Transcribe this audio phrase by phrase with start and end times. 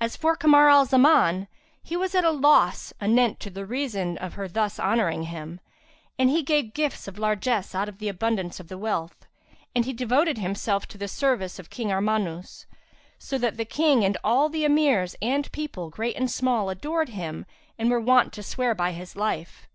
[0.00, 1.48] As for Kamar al Zaman,
[1.82, 5.58] he was at a loss anent the reason of her thus honouring him;
[6.16, 9.26] and he gave gifts and largesse out of the abundance of the wealth;
[9.74, 12.66] and he devoted himself to the service of King Armanus;
[13.18, 17.44] so that the King and all the Emirs and people, great and small, adored him
[17.76, 19.66] and were wont to swear by his life.